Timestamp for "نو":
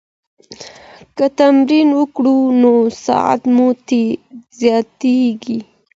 2.61-2.73